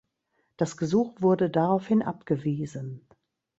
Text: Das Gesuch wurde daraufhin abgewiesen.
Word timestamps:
Das 0.57 0.77
Gesuch 0.77 1.21
wurde 1.21 1.51
daraufhin 1.51 2.01
abgewiesen. 2.01 3.05